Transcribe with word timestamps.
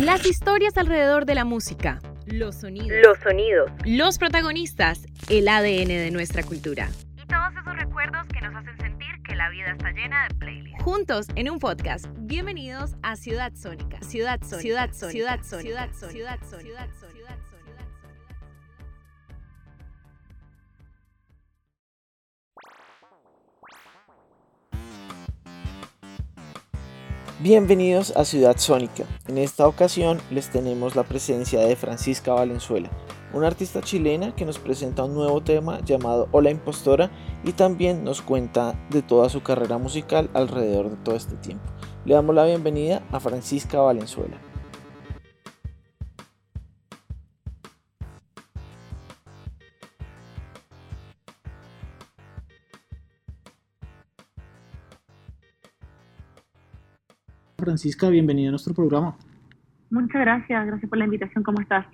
Las 0.00 0.24
historias 0.26 0.76
alrededor 0.76 1.26
de 1.26 1.34
la 1.34 1.44
música. 1.44 1.98
Los 2.24 2.54
sonidos. 2.54 3.00
Los 3.04 3.18
sonidos. 3.18 3.68
Los 3.84 4.18
protagonistas. 4.18 5.04
El 5.28 5.48
ADN 5.48 5.88
de 5.88 6.10
nuestra 6.12 6.44
cultura. 6.44 6.88
Y 7.16 7.26
todos 7.26 7.50
esos 7.60 7.76
recuerdos 7.76 8.24
que 8.28 8.40
nos 8.40 8.54
hacen 8.54 8.76
sentir 8.78 9.08
que 9.26 9.34
la 9.34 9.50
vida 9.50 9.72
está 9.72 9.90
llena 9.90 10.28
de 10.28 10.34
playlists. 10.36 10.84
Juntos 10.84 11.26
en 11.34 11.50
un 11.50 11.58
podcast. 11.58 12.06
Bienvenidos 12.16 12.94
a 13.02 13.16
Ciudad 13.16 13.52
Sónica. 13.56 14.00
Ciudad 14.02 14.38
Sónica. 14.40 14.60
Ciudad 14.60 14.90
Sónica. 14.92 15.10
Ciudad 15.10 15.40
Sónica. 15.42 16.10
Ciudad 16.12 16.38
Sónica. 16.48 16.60
Ciudad 16.60 16.88
Sónica. 17.00 17.07
Bienvenidos 27.40 28.16
a 28.16 28.24
Ciudad 28.24 28.56
Sónica. 28.56 29.04
En 29.28 29.38
esta 29.38 29.68
ocasión 29.68 30.18
les 30.28 30.50
tenemos 30.50 30.96
la 30.96 31.04
presencia 31.04 31.60
de 31.60 31.76
Francisca 31.76 32.32
Valenzuela, 32.32 32.90
una 33.32 33.46
artista 33.46 33.80
chilena 33.80 34.34
que 34.34 34.44
nos 34.44 34.58
presenta 34.58 35.04
un 35.04 35.14
nuevo 35.14 35.40
tema 35.40 35.78
llamado 35.84 36.26
Hola 36.32 36.50
Impostora 36.50 37.12
y 37.44 37.52
también 37.52 38.02
nos 38.02 38.22
cuenta 38.22 38.74
de 38.90 39.02
toda 39.02 39.28
su 39.28 39.40
carrera 39.40 39.78
musical 39.78 40.28
alrededor 40.34 40.90
de 40.90 40.96
todo 40.96 41.14
este 41.14 41.36
tiempo. 41.36 41.64
Le 42.04 42.14
damos 42.14 42.34
la 42.34 42.44
bienvenida 42.44 43.04
a 43.12 43.20
Francisca 43.20 43.78
Valenzuela. 43.78 44.47
Francisca, 57.68 58.08
bienvenida 58.08 58.48
a 58.48 58.52
nuestro 58.52 58.72
programa. 58.72 59.14
Muchas 59.90 60.22
gracias, 60.22 60.66
gracias 60.66 60.88
por 60.88 60.96
la 60.96 61.04
invitación. 61.04 61.44
¿Cómo 61.44 61.60
estás? 61.60 61.84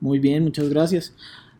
Muy 0.00 0.20
bien, 0.20 0.44
muchas 0.44 0.68
gracias. 0.68 1.12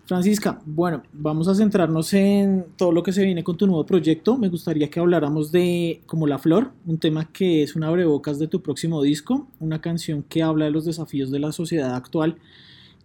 Francisca, 0.04 0.60
bueno, 0.64 1.02
vamos 1.12 1.48
a 1.48 1.56
centrarnos 1.56 2.14
en 2.14 2.66
todo 2.76 2.92
lo 2.92 3.02
que 3.02 3.10
se 3.10 3.24
viene 3.24 3.42
con 3.42 3.56
tu 3.56 3.66
nuevo 3.66 3.84
proyecto. 3.84 4.38
Me 4.38 4.48
gustaría 4.48 4.88
que 4.88 5.00
habláramos 5.00 5.50
de 5.50 6.02
Como 6.06 6.28
la 6.28 6.38
Flor, 6.38 6.70
un 6.86 6.98
tema 6.98 7.32
que 7.32 7.64
es 7.64 7.74
un 7.74 7.82
abrebocas 7.82 8.38
de 8.38 8.46
tu 8.46 8.62
próximo 8.62 9.02
disco, 9.02 9.48
una 9.58 9.80
canción 9.80 10.22
que 10.22 10.44
habla 10.44 10.66
de 10.66 10.70
los 10.70 10.84
desafíos 10.84 11.32
de 11.32 11.40
la 11.40 11.50
sociedad 11.50 11.96
actual. 11.96 12.36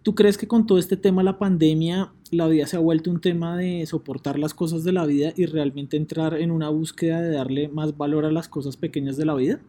¿Tú 0.04 0.14
crees 0.14 0.38
que 0.38 0.46
con 0.46 0.68
todo 0.68 0.78
este 0.78 0.96
tema, 0.96 1.24
la 1.24 1.36
pandemia, 1.36 2.12
la 2.30 2.46
vida 2.46 2.68
se 2.68 2.76
ha 2.76 2.78
vuelto 2.78 3.10
un 3.10 3.20
tema 3.20 3.56
de 3.56 3.84
soportar 3.86 4.38
las 4.38 4.54
cosas 4.54 4.84
de 4.84 4.92
la 4.92 5.04
vida 5.04 5.32
y 5.36 5.46
realmente 5.46 5.96
entrar 5.96 6.34
en 6.34 6.52
una 6.52 6.68
búsqueda 6.68 7.20
de 7.20 7.30
darle 7.32 7.66
más 7.66 7.96
valor 7.96 8.24
a 8.24 8.30
las 8.30 8.48
cosas 8.48 8.76
pequeñas 8.76 9.16
de 9.16 9.24
la 9.24 9.34
vida? 9.34 9.60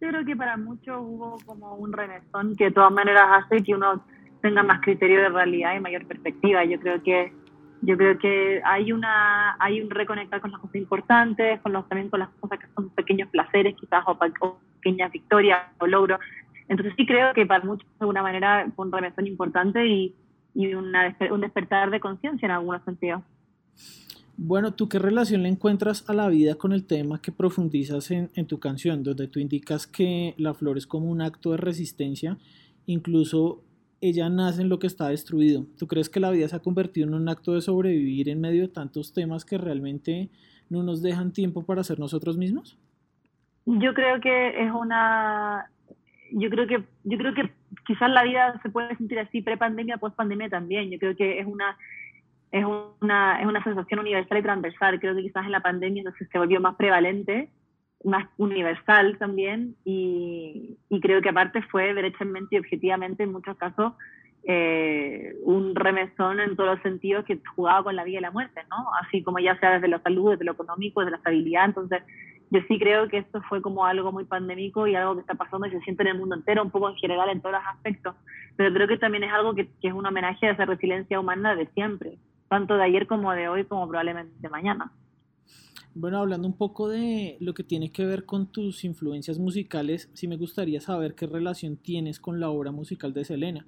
Creo 0.00 0.24
que 0.24 0.34
para 0.34 0.56
muchos 0.56 0.96
hubo 0.98 1.36
como 1.44 1.74
un 1.74 1.92
remesón 1.92 2.56
que 2.56 2.64
de 2.64 2.70
todas 2.70 2.90
maneras 2.90 3.44
hace 3.44 3.62
que 3.62 3.74
uno 3.74 4.02
tenga 4.40 4.62
más 4.62 4.80
criterio 4.80 5.20
de 5.20 5.28
realidad 5.28 5.76
y 5.76 5.80
mayor 5.80 6.06
perspectiva. 6.06 6.64
Yo 6.64 6.80
creo 6.80 7.02
que 7.02 7.34
yo 7.82 7.96
creo 7.98 8.18
que 8.18 8.62
hay 8.64 8.92
una 8.92 9.56
hay 9.60 9.82
un 9.82 9.90
reconectar 9.90 10.40
con 10.40 10.52
las 10.52 10.60
cosas 10.60 10.76
importantes, 10.76 11.60
con 11.60 11.74
los 11.74 11.86
también 11.86 12.08
con 12.08 12.20
las 12.20 12.30
cosas 12.40 12.58
que 12.58 12.66
son 12.74 12.88
pequeños 12.90 13.28
placeres 13.28 13.76
quizás 13.78 14.02
o, 14.06 14.18
o 14.40 14.58
pequeñas 14.76 15.12
victorias 15.12 15.60
o 15.78 15.86
logros. 15.86 16.18
Entonces 16.68 16.94
sí 16.96 17.04
creo 17.04 17.34
que 17.34 17.44
para 17.44 17.62
muchos 17.62 17.86
de 17.86 17.96
alguna 18.00 18.22
manera 18.22 18.66
fue 18.74 18.86
un 18.86 18.92
remesón 18.92 19.26
importante 19.26 19.86
y, 19.86 20.14
y 20.54 20.74
una, 20.74 21.14
un 21.30 21.42
despertar 21.42 21.90
de 21.90 22.00
conciencia 22.00 22.46
en 22.46 22.52
algunos 22.52 22.82
sentidos. 22.84 23.22
Bueno, 24.42 24.72
¿tú 24.72 24.88
qué 24.88 24.98
relación 24.98 25.42
le 25.42 25.50
encuentras 25.50 26.08
a 26.08 26.14
la 26.14 26.26
vida 26.30 26.54
con 26.54 26.72
el 26.72 26.86
tema 26.86 27.20
que 27.20 27.30
profundizas 27.30 28.10
en, 28.10 28.46
tu 28.46 28.58
canción, 28.58 29.02
donde 29.02 29.28
tú 29.28 29.38
indicas 29.38 29.86
que 29.86 30.34
la 30.38 30.54
flor 30.54 30.78
es 30.78 30.86
como 30.86 31.10
un 31.10 31.20
acto 31.20 31.50
de 31.50 31.58
resistencia, 31.58 32.38
incluso 32.86 33.62
ella 34.00 34.30
nace 34.30 34.62
en 34.62 34.70
lo 34.70 34.78
que 34.78 34.86
está 34.86 35.08
destruido? 35.08 35.66
¿Tú 35.78 35.86
crees 35.86 36.08
que 36.08 36.20
la 36.20 36.30
vida 36.30 36.48
se 36.48 36.56
ha 36.56 36.60
convertido 36.60 37.06
en 37.06 37.12
un 37.12 37.28
acto 37.28 37.52
de 37.52 37.60
sobrevivir 37.60 38.30
en 38.30 38.40
medio 38.40 38.62
de 38.62 38.68
tantos 38.68 39.12
temas 39.12 39.44
que 39.44 39.58
realmente 39.58 40.30
no 40.70 40.82
nos 40.82 41.02
dejan 41.02 41.34
tiempo 41.34 41.62
para 41.66 41.84
ser 41.84 41.98
nosotros 41.98 42.38
mismos? 42.38 42.78
Yo 43.66 43.92
creo 43.92 44.22
que 44.22 44.64
es 44.64 44.72
una... 44.72 45.70
Yo 46.32 46.48
creo 46.48 46.66
que, 46.66 46.82
yo 47.04 47.18
creo 47.18 47.34
que 47.34 47.50
quizás 47.86 48.08
la 48.08 48.24
vida 48.24 48.58
se 48.62 48.70
puede 48.70 48.96
sentir 48.96 49.18
así 49.18 49.42
pre-pandemia, 49.42 49.98
post-pandemia 49.98 50.48
también. 50.48 50.90
Yo 50.90 50.98
creo 50.98 51.14
que 51.14 51.40
es 51.40 51.46
una 51.46 51.76
es 52.52 52.64
una, 53.00 53.40
es 53.40 53.46
una 53.46 53.62
sensación 53.62 54.00
universal 54.00 54.38
y 54.38 54.42
transversal. 54.42 55.00
Creo 55.00 55.14
que 55.14 55.22
quizás 55.22 55.44
en 55.46 55.52
la 55.52 55.60
pandemia 55.60 56.00
entonces 56.00 56.28
se 56.30 56.38
volvió 56.38 56.60
más 56.60 56.74
prevalente, 56.76 57.48
más 58.04 58.28
universal 58.38 59.18
también, 59.18 59.76
y, 59.84 60.78
creo 61.02 61.22
que 61.22 61.28
aparte 61.28 61.62
fue 61.62 61.94
derechamente 61.94 62.56
y 62.56 62.58
objetivamente 62.58 63.22
en 63.22 63.32
muchos 63.32 63.56
casos 63.56 63.92
eh, 64.42 65.34
un 65.44 65.74
remesón 65.74 66.40
en 66.40 66.56
todos 66.56 66.70
los 66.74 66.82
sentidos 66.82 67.24
que 67.24 67.40
jugaba 67.54 67.84
con 67.84 67.96
la 67.96 68.04
vida 68.04 68.18
y 68.18 68.22
la 68.22 68.30
muerte, 68.30 68.62
¿no? 68.70 68.86
Así 69.02 69.22
como 69.22 69.38
ya 69.38 69.58
sea 69.60 69.72
desde 69.74 69.88
la 69.88 70.02
salud, 70.02 70.30
desde 70.30 70.44
lo 70.44 70.52
económico, 70.52 71.00
desde 71.00 71.12
la 71.12 71.16
estabilidad. 71.18 71.66
Entonces, 71.66 72.02
yo 72.50 72.60
sí 72.66 72.78
creo 72.78 73.06
que 73.08 73.18
esto 73.18 73.40
fue 73.48 73.62
como 73.62 73.84
algo 73.84 74.12
muy 74.12 74.24
pandémico 74.24 74.86
y 74.86 74.96
algo 74.96 75.14
que 75.14 75.20
está 75.20 75.34
pasando 75.34 75.66
y 75.66 75.70
se 75.70 75.80
siente 75.80 76.02
en 76.02 76.08
el 76.08 76.18
mundo 76.18 76.34
entero, 76.34 76.62
un 76.62 76.70
poco 76.70 76.88
en 76.88 76.96
general 76.96 77.28
en 77.28 77.40
todos 77.40 77.56
los 77.56 77.66
aspectos. 77.66 78.16
Pero 78.56 78.74
creo 78.74 78.88
que 78.88 78.98
también 78.98 79.24
es 79.24 79.32
algo 79.32 79.54
que, 79.54 79.68
que 79.80 79.88
es 79.88 79.94
un 79.94 80.06
homenaje 80.06 80.48
a 80.48 80.52
esa 80.52 80.64
resiliencia 80.64 81.20
humana 81.20 81.54
de 81.54 81.66
siempre 81.68 82.18
tanto 82.50 82.74
de 82.74 82.82
ayer 82.82 83.06
como 83.06 83.30
de 83.32 83.48
hoy, 83.48 83.64
como 83.64 83.86
probablemente 83.88 84.34
de 84.40 84.48
mañana. 84.48 84.92
Bueno, 85.94 86.18
hablando 86.18 86.48
un 86.48 86.56
poco 86.56 86.88
de 86.88 87.36
lo 87.40 87.54
que 87.54 87.62
tiene 87.62 87.92
que 87.92 88.04
ver 88.04 88.26
con 88.26 88.50
tus 88.50 88.84
influencias 88.84 89.38
musicales, 89.38 90.10
sí 90.14 90.26
me 90.26 90.36
gustaría 90.36 90.80
saber 90.80 91.14
qué 91.14 91.28
relación 91.28 91.76
tienes 91.76 92.18
con 92.18 92.40
la 92.40 92.50
obra 92.50 92.72
musical 92.72 93.12
de 93.12 93.24
Selena, 93.24 93.66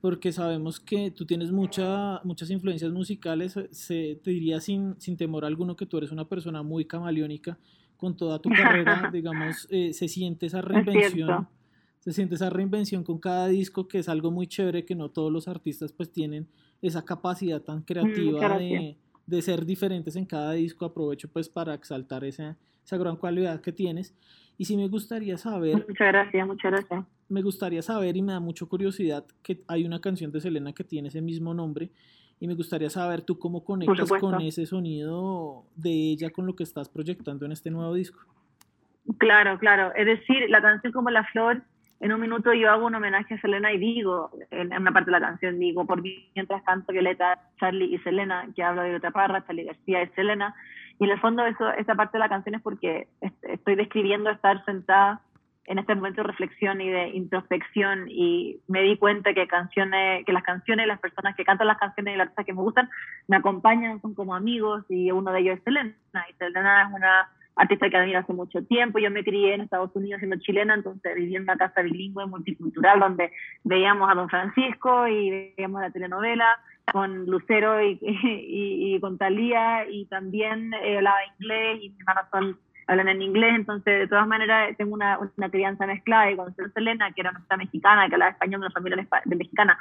porque 0.00 0.32
sabemos 0.32 0.80
que 0.80 1.12
tú 1.12 1.26
tienes 1.26 1.52
mucha, 1.52 2.20
muchas 2.24 2.50
influencias 2.50 2.90
musicales, 2.90 3.54
se, 3.70 4.20
te 4.22 4.30
diría 4.32 4.60
sin, 4.60 5.00
sin 5.00 5.16
temor 5.16 5.44
alguno 5.44 5.76
que 5.76 5.86
tú 5.86 5.98
eres 5.98 6.10
una 6.10 6.28
persona 6.28 6.64
muy 6.64 6.86
camaleónica 6.86 7.56
con 7.96 8.16
toda 8.16 8.40
tu 8.40 8.50
carrera, 8.50 9.10
digamos, 9.12 9.68
eh, 9.70 9.92
se 9.92 10.08
siente 10.08 10.46
esa 10.46 10.60
reinvención, 10.60 11.48
se 12.00 12.12
siente 12.12 12.34
esa 12.34 12.50
reinvención 12.50 13.04
con 13.04 13.18
cada 13.18 13.46
disco, 13.46 13.86
que 13.86 14.00
es 14.00 14.08
algo 14.08 14.32
muy 14.32 14.48
chévere 14.48 14.84
que 14.84 14.96
no 14.96 15.10
todos 15.10 15.30
los 15.30 15.46
artistas 15.46 15.92
pues 15.92 16.10
tienen 16.10 16.48
esa 16.86 17.04
capacidad 17.04 17.60
tan 17.60 17.82
creativa 17.82 18.48
mm, 18.48 18.58
de, 18.58 18.96
de, 19.26 19.42
ser 19.42 19.64
diferentes 19.64 20.16
en 20.16 20.26
cada 20.26 20.52
disco. 20.52 20.84
Aprovecho 20.84 21.28
pues 21.28 21.48
para 21.48 21.74
exaltar 21.74 22.24
esa, 22.24 22.56
esa 22.84 22.96
gran 22.96 23.16
cualidad 23.16 23.60
que 23.60 23.72
tienes. 23.72 24.14
Y 24.56 24.66
sí 24.66 24.76
me 24.76 24.88
gustaría 24.88 25.36
saber... 25.36 25.84
Muchas 25.88 26.08
gracias, 26.08 26.46
muchas 26.46 26.72
gracias. 26.72 27.04
Me 27.28 27.42
gustaría 27.42 27.82
saber 27.82 28.16
y 28.16 28.22
me 28.22 28.32
da 28.32 28.40
mucha 28.40 28.66
curiosidad 28.66 29.24
que 29.42 29.62
hay 29.66 29.84
una 29.84 30.00
canción 30.00 30.30
de 30.30 30.40
Selena 30.40 30.72
que 30.72 30.84
tiene 30.84 31.08
ese 31.08 31.20
mismo 31.20 31.54
nombre 31.54 31.90
y 32.38 32.46
me 32.46 32.54
gustaría 32.54 32.90
saber 32.90 33.22
tú 33.22 33.38
cómo 33.38 33.64
conectas 33.64 34.10
con 34.20 34.40
ese 34.42 34.66
sonido 34.66 35.64
de 35.74 35.90
ella 35.90 36.30
con 36.30 36.46
lo 36.46 36.54
que 36.54 36.62
estás 36.62 36.88
proyectando 36.88 37.46
en 37.46 37.52
este 37.52 37.70
nuevo 37.70 37.94
disco. 37.94 38.20
Claro, 39.18 39.58
claro. 39.58 39.94
Es 39.94 40.06
decir, 40.06 40.48
la 40.48 40.60
canción 40.60 40.92
como 40.92 41.10
La 41.10 41.24
Flor 41.24 41.62
en 42.00 42.12
un 42.12 42.20
minuto 42.20 42.52
yo 42.52 42.70
hago 42.70 42.86
un 42.86 42.94
homenaje 42.94 43.34
a 43.34 43.40
Selena 43.40 43.72
y 43.72 43.78
digo, 43.78 44.30
en 44.50 44.72
una 44.72 44.92
parte 44.92 45.10
de 45.10 45.18
la 45.18 45.26
canción 45.26 45.58
digo, 45.58 45.86
por 45.86 46.02
mientras 46.02 46.62
canto 46.64 46.92
Violeta, 46.92 47.40
Charlie 47.58 47.94
y 47.94 47.98
Selena, 47.98 48.46
que 48.54 48.62
hablo 48.62 48.82
de 48.82 48.88
Violeta 48.88 49.10
Parra, 49.10 49.44
Charlie 49.46 49.64
García 49.64 50.02
y 50.02 50.08
Selena, 50.08 50.54
y 50.98 51.04
en 51.04 51.10
el 51.10 51.20
fondo 51.20 51.44
eso, 51.46 51.70
esa 51.72 51.94
parte 51.94 52.18
de 52.18 52.20
la 52.20 52.28
canción 52.28 52.54
es 52.54 52.62
porque 52.62 53.08
estoy 53.42 53.74
describiendo 53.74 54.30
estar 54.30 54.64
sentada 54.64 55.20
en 55.66 55.78
este 55.78 55.94
momento 55.94 56.22
de 56.22 56.28
reflexión 56.28 56.80
y 56.80 56.90
de 56.90 57.08
introspección 57.10 58.06
y 58.08 58.60
me 58.68 58.82
di 58.82 58.98
cuenta 58.98 59.32
que 59.32 59.46
canciones, 59.46 60.24
que 60.26 60.32
las 60.32 60.42
canciones, 60.42 60.86
las 60.86 61.00
personas 61.00 61.34
que 61.36 61.44
cantan 61.44 61.66
las 61.66 61.78
canciones 61.78 62.14
y 62.14 62.18
las 62.18 62.28
cosas 62.28 62.44
que 62.44 62.52
me 62.52 62.60
gustan 62.60 62.90
me 63.28 63.36
acompañan, 63.36 64.00
son 64.02 64.14
como 64.14 64.34
amigos 64.34 64.84
y 64.88 65.10
uno 65.10 65.32
de 65.32 65.40
ellos 65.40 65.58
es 65.58 65.64
Selena. 65.64 65.94
Y 66.28 66.34
Selena 66.34 66.82
es 66.82 66.88
una 66.92 67.28
artista 67.56 67.88
que 67.88 67.96
admiro 67.96 68.18
hace 68.18 68.32
mucho 68.32 68.64
tiempo. 68.64 68.98
Yo 68.98 69.10
me 69.10 69.24
crié 69.24 69.54
en 69.54 69.62
Estados 69.62 69.90
Unidos 69.94 70.18
siendo 70.18 70.36
chilena, 70.38 70.74
entonces 70.74 71.14
viví 71.14 71.36
en 71.36 71.42
una 71.42 71.56
casa 71.56 71.82
bilingüe 71.82 72.26
multicultural 72.26 73.00
donde 73.00 73.32
veíamos 73.62 74.10
a 74.10 74.14
Don 74.14 74.28
Francisco 74.28 75.06
y 75.06 75.52
veíamos 75.56 75.80
la 75.80 75.90
telenovela 75.90 76.58
con 76.92 77.26
Lucero 77.26 77.82
y, 77.82 77.98
y, 78.02 78.94
y 78.94 79.00
con 79.00 79.18
Talía 79.18 79.86
y 79.88 80.06
también 80.06 80.72
eh, 80.74 80.98
hablaba 80.98 81.18
inglés 81.38 81.78
y 81.82 81.90
mis 81.90 82.00
hermanos 82.00 82.24
son, 82.30 82.58
hablan 82.86 83.08
en 83.08 83.22
inglés, 83.22 83.52
entonces 83.54 84.00
de 84.00 84.08
todas 84.08 84.26
maneras 84.26 84.76
tengo 84.76 84.94
una, 84.94 85.18
una 85.18 85.50
crianza 85.50 85.86
mezclada 85.86 86.30
y 86.30 86.36
con 86.36 86.54
Selena, 86.74 87.12
que 87.12 87.22
era 87.22 87.30
una 87.30 87.56
mexicana, 87.56 88.08
que 88.08 88.14
hablaba 88.14 88.32
español, 88.32 88.60
una 88.60 88.70
familia 88.70 89.06
de 89.24 89.36
mexicana, 89.36 89.78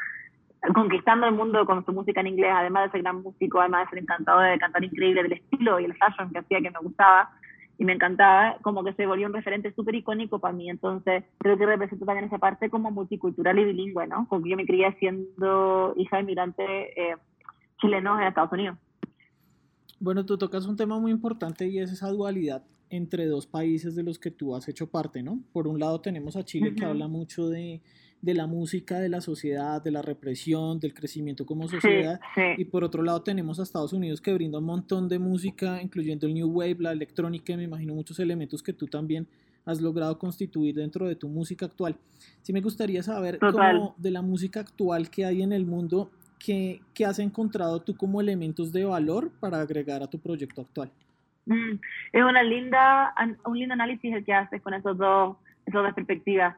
conquistando 0.73 1.27
el 1.27 1.33
mundo 1.33 1.65
con 1.65 1.85
su 1.85 1.91
música 1.91 2.21
en 2.21 2.27
inglés, 2.27 2.51
además 2.55 2.85
de 2.85 2.91
ser 2.91 3.01
gran 3.01 3.21
músico, 3.21 3.59
además 3.59 3.85
de 3.85 3.89
ser 3.89 3.99
encantado 3.99 4.39
de 4.39 4.57
cantar 4.57 4.83
increíble 4.83 5.23
del 5.23 5.33
estilo 5.33 5.79
y 5.79 5.85
el 5.85 5.95
fashion 5.95 6.31
que 6.31 6.39
hacía 6.39 6.61
que 6.61 6.71
me 6.71 6.79
gustaba, 6.79 7.29
y 7.77 7.85
me 7.85 7.93
encantaba, 7.93 8.57
como 8.61 8.83
que 8.83 8.93
se 8.93 9.05
volvió 9.07 9.27
un 9.27 9.33
referente 9.33 9.73
súper 9.73 9.95
icónico 9.95 10.39
para 10.39 10.53
mí. 10.53 10.69
Entonces, 10.69 11.23
creo 11.39 11.57
que 11.57 11.65
represento 11.65 12.05
también 12.05 12.25
esa 12.25 12.37
parte 12.37 12.69
como 12.69 12.91
multicultural 12.91 13.57
y 13.59 13.65
bilingüe, 13.65 14.07
¿no? 14.07 14.27
Porque 14.29 14.49
yo 14.49 14.57
me 14.57 14.65
crié 14.65 14.93
siendo 14.99 15.93
hija 15.97 16.17
de 16.17 16.23
inmigrante 16.23 16.63
eh, 16.63 17.15
chilenos 17.81 18.19
en 18.19 18.27
Estados 18.27 18.51
Unidos. 18.51 18.77
Bueno, 19.99 20.25
tú 20.25 20.37
tocas 20.37 20.65
un 20.67 20.75
tema 20.75 20.99
muy 20.99 21.11
importante 21.11 21.67
y 21.67 21.79
es 21.79 21.91
esa 21.91 22.09
dualidad 22.09 22.63
entre 22.89 23.25
dos 23.25 23.47
países 23.47 23.95
de 23.95 24.03
los 24.03 24.19
que 24.19 24.29
tú 24.29 24.55
has 24.55 24.67
hecho 24.67 24.87
parte, 24.87 25.23
¿no? 25.23 25.39
Por 25.51 25.67
un 25.67 25.79
lado 25.79 25.99
tenemos 25.99 26.35
a 26.35 26.43
Chile 26.43 26.69
uh 26.69 26.71
-huh. 26.73 26.75
que 26.77 26.85
habla 26.85 27.07
mucho 27.07 27.49
de, 27.49 27.81
de 28.23 28.33
la 28.33 28.47
música, 28.47 28.99
de 29.01 29.09
la 29.09 29.19
sociedad, 29.19 29.83
de 29.83 29.91
la 29.91 30.01
represión, 30.01 30.79
del 30.79 30.93
crecimiento 30.93 31.45
como 31.45 31.67
sociedad. 31.67 32.21
Y 32.57 32.63
por 32.63 32.85
otro 32.85 33.03
lado 33.03 33.21
tenemos 33.21 33.59
a 33.59 33.63
Estados 33.63 33.91
Unidos 33.91 34.21
que 34.21 34.33
brinda 34.33 34.59
un 34.59 34.65
montón 34.65 35.09
de 35.09 35.19
música, 35.19 35.81
incluyendo 35.81 36.25
el 36.25 36.33
New 36.33 36.47
Wave, 36.47 36.77
la 36.79 36.93
electrónica, 36.93 37.57
me 37.57 37.63
imagino 37.63 37.93
muchos 37.93 38.17
elementos 38.19 38.63
que 38.63 38.71
tú 38.71 38.87
también 38.87 39.27
has 39.65 39.81
logrado 39.81 40.17
constituir 40.17 40.73
dentro 40.75 41.05
de 41.05 41.17
tu 41.17 41.27
música 41.27 41.65
actual. 41.65 41.97
Sí 42.41 42.53
me 42.53 42.61
gustaría 42.61 43.03
saber 43.03 43.39
cómo 43.39 43.93
de 43.97 44.11
la 44.11 44.21
música 44.21 44.61
actual 44.61 45.09
que 45.09 45.25
hay 45.25 45.41
en 45.41 45.51
el 45.51 45.65
mundo, 45.65 46.09
¿qué, 46.39 46.79
¿qué, 46.93 47.05
has 47.05 47.19
encontrado 47.19 47.81
tú 47.81 47.97
como 47.97 48.21
elementos 48.21 48.71
de 48.71 48.85
valor 48.85 49.31
para 49.41 49.59
agregar 49.59 50.01
a 50.01 50.07
tu 50.07 50.17
proyecto 50.19 50.61
actual? 50.61 50.89
Mm, 51.45 51.73
es 52.13 52.23
una 52.23 52.41
linda, 52.41 53.13
un 53.45 53.59
lindo 53.59 53.73
análisis 53.73 54.13
el 54.13 54.23
que 54.23 54.33
haces 54.33 54.61
con 54.61 54.73
esos 54.73 54.97
dos, 54.97 55.35
esas 55.65 55.83
dos 55.83 55.93
perspectivas 55.93 56.55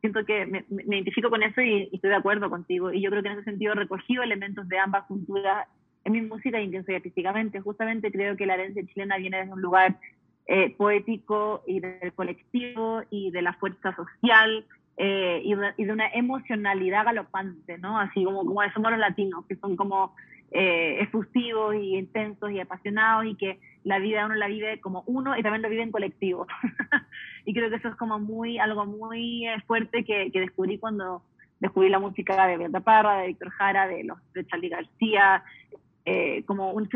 siento 0.00 0.24
que 0.24 0.46
me, 0.46 0.64
identifico 0.68 1.30
con 1.30 1.42
eso 1.42 1.60
y, 1.60 1.88
estoy 1.92 2.10
de 2.10 2.16
acuerdo 2.16 2.50
contigo. 2.50 2.92
Y 2.92 3.00
yo 3.00 3.10
creo 3.10 3.22
que 3.22 3.28
en 3.28 3.34
ese 3.34 3.44
sentido 3.44 3.72
he 3.72 3.76
recogido 3.76 4.22
elementos 4.22 4.68
de 4.68 4.78
ambas 4.78 5.04
culturas 5.06 5.66
en 6.04 6.12
mi 6.12 6.22
música 6.22 6.60
y 6.60 6.70
soy 6.84 6.94
artísticamente. 6.94 7.60
Justamente 7.60 8.12
creo 8.12 8.36
que 8.36 8.46
la 8.46 8.54
herencia 8.54 8.84
chilena 8.86 9.16
viene 9.18 9.38
desde 9.38 9.52
un 9.52 9.62
lugar 9.62 9.98
eh, 10.46 10.74
poético 10.76 11.62
y 11.66 11.80
del 11.80 12.12
colectivo 12.14 13.02
y 13.10 13.30
de 13.30 13.42
la 13.42 13.52
fuerza 13.54 13.94
social 13.94 14.64
eh, 14.96 15.42
y, 15.44 15.54
de, 15.54 15.92
una 15.92 16.08
emocionalidad 16.08 17.04
galopante, 17.04 17.78
¿no? 17.78 17.98
Así 17.98 18.24
como, 18.24 18.44
como 18.44 18.60
somos 18.72 18.90
los 18.90 19.00
latinos, 19.00 19.44
que 19.46 19.56
son 19.56 19.76
como 19.76 20.14
eh, 20.50 20.98
efusivos 21.00 21.74
y 21.74 21.96
intensos 21.96 22.50
y 22.50 22.60
apasionados 22.60 23.26
y 23.26 23.34
que 23.34 23.58
la 23.84 23.98
vida 23.98 24.26
uno 24.26 24.34
la 24.34 24.48
vive 24.48 24.80
como 24.80 25.02
uno 25.06 25.36
y 25.36 25.42
también 25.42 25.62
lo 25.62 25.68
vive 25.68 25.82
en 25.82 25.92
colectivo. 25.92 26.46
y 27.44 27.54
creo 27.54 27.70
que 27.70 27.76
eso 27.76 27.88
es 27.88 27.96
como 27.96 28.18
muy, 28.18 28.58
algo 28.58 28.86
muy 28.86 29.46
eh, 29.46 29.60
fuerte 29.66 30.04
que, 30.04 30.30
que 30.30 30.40
descubrí 30.40 30.78
cuando 30.78 31.22
descubrí 31.60 31.88
la 31.88 31.98
música 31.98 32.46
de 32.46 32.56
Beata 32.56 32.80
Parra, 32.80 33.18
de 33.18 33.28
Víctor 33.28 33.50
Jara, 33.50 33.86
de, 33.88 34.04
los, 34.04 34.18
de 34.32 34.46
Charlie 34.46 34.68
García, 34.68 35.42
eh, 36.10 36.42
como 36.46 36.72
un, 36.72 36.88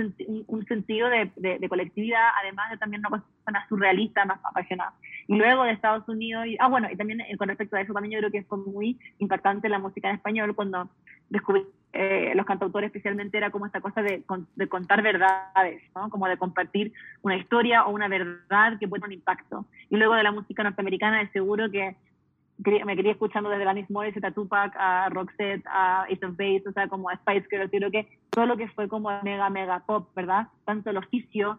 un 0.47 0.65
sentido 0.65 1.11
de, 1.11 1.31
de, 1.37 1.69
colectividad, 1.69 2.31
además 2.41 2.71
de 2.71 2.79
también 2.79 3.01
una 3.01 3.11
persona 3.11 3.67
surrealista, 3.69 4.25
más 4.25 4.41
apasionada. 4.43 4.95
Y 5.29 5.35
luego 5.35 5.65
de 5.65 5.73
Estados 5.73 6.09
Unidos, 6.09 6.47
y, 6.47 6.57
ah, 6.59 6.69
bueno, 6.69 6.89
y 6.91 6.97
también 6.97 7.21
con 7.37 7.47
respecto 7.47 7.77
a 7.77 7.83
eso, 7.83 7.93
también 7.93 8.13
yo 8.13 8.19
creo 8.21 8.31
que 8.31 8.49
fue 8.49 8.57
muy 8.57 8.99
impactante 9.19 9.69
la 9.69 9.79
música 9.79 10.09
en 10.09 10.17
español 10.17 10.55
cuando 10.55 10.89
descubrí 11.29 11.63
eh, 11.93 12.33
los 12.35 12.47
cantautores 12.47 12.89
especialmente 12.89 13.37
era 13.37 13.51
como 13.51 13.67
esta 13.67 13.83
cosa 13.83 14.01
de, 14.01 14.23
de, 14.57 14.69
contar 14.69 15.03
verdades, 15.03 15.83
¿no? 15.95 16.09
como 16.09 16.27
de 16.27 16.39
compartir 16.39 16.95
una 17.21 17.37
historia 17.37 17.85
o 17.85 17.93
una 17.93 18.09
verdad 18.09 18.79
que 18.81 18.89
puede 18.89 19.03
tener 19.03 19.17
un 19.17 19.21
impacto. 19.21 19.67
Y 19.91 19.97
luego 19.99 20.15
de 20.15 20.23
la 20.23 20.33
música 20.33 20.63
norteamericana, 20.63 21.19
de 21.19 21.29
seguro 21.33 21.71
que 21.71 21.97
me 22.85 22.97
quería 22.97 23.13
escuchando 23.13 23.51
desde 23.51 23.63
Alanis 23.63 23.91
Morissette 23.91 24.27
a 24.27 24.31
Tupac, 24.31 24.75
a 24.77 25.09
Roxette, 25.09 25.67
a 25.67 26.05
Ace 26.05 26.25
of 26.25 26.37
Base, 26.37 26.65
o 26.69 26.73
sea, 26.73 26.89
como 26.89 27.09
a 27.09 27.17
Spice 27.17 27.47
Girls, 27.51 27.71
creo 27.71 27.91
que 27.91 28.09
todo 28.31 28.47
lo 28.47 28.57
que 28.57 28.69
fue 28.69 28.89
como 28.89 29.11
mega, 29.23 29.51
mega 29.51 29.81
pop, 29.81 30.09
¿verdad? 30.15 30.49
Tanto 30.65 30.91
el 30.91 30.97
oficio 30.97 31.59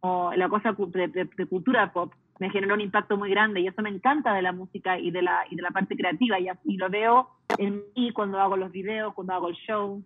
o 0.00 0.32
la 0.34 0.48
cosa 0.48 0.72
de, 0.72 1.46
cultura 1.48 1.92
pop, 1.92 2.12
me 2.38 2.50
generó 2.50 2.74
un 2.74 2.80
impacto 2.80 3.16
muy 3.16 3.30
grande 3.30 3.60
y 3.60 3.66
eso 3.66 3.82
me 3.82 3.90
encanta 3.90 4.32
de 4.32 4.42
la 4.42 4.52
música 4.52 4.98
y 4.98 5.10
de 5.10 5.22
la, 5.22 5.44
y 5.50 5.56
de 5.56 5.62
la 5.62 5.70
parte 5.70 5.96
creativa 5.96 6.38
y, 6.38 6.76
lo 6.76 6.88
veo 6.88 7.30
en 7.58 7.82
mí 7.96 8.12
cuando 8.12 8.38
hago 8.38 8.56
los 8.56 8.70
videos, 8.70 9.14
cuando 9.14 9.34
hago 9.34 9.48
el 9.48 9.56
show, 9.56 10.02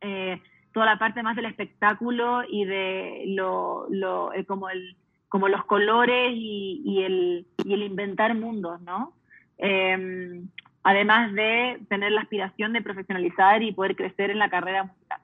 eh, 0.00 0.40
toda 0.72 0.86
la 0.86 0.98
parte 0.98 1.22
más 1.22 1.34
del 1.34 1.46
espectáculo 1.46 2.42
y 2.48 2.64
de 2.66 3.24
lo, 3.28 3.86
lo 3.90 4.32
eh, 4.32 4.44
como, 4.44 4.68
el, 4.68 4.96
como 5.28 5.48
los 5.48 5.64
colores 5.64 6.30
y, 6.32 7.02
el, 7.02 7.46
y 7.64 7.74
el 7.74 7.82
inventar 7.82 8.34
mundos, 8.34 8.80
¿no? 8.82 9.14
Em, 9.58 10.48
además 10.82 11.32
de 11.32 11.80
tener 11.88 12.12
la 12.12 12.22
aspiración 12.22 12.72
de 12.72 12.82
profesionalizar 12.82 13.62
y 13.62 13.72
poder 13.72 13.96
crecer 13.96 14.30
en 14.30 14.38
la 14.38 14.50
carrera 14.50 14.84
musical. 14.84 15.20